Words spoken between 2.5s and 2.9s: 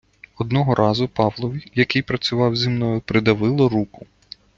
зі